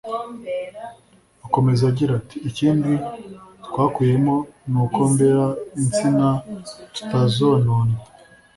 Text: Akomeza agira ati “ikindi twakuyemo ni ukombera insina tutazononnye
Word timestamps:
Akomeza 1.45 1.83
agira 1.91 2.11
ati 2.19 2.37
“ikindi 2.49 2.91
twakuyemo 3.65 4.35
ni 4.71 4.77
ukombera 4.85 5.45
insina 5.81 6.27
tutazononnye 6.95 7.99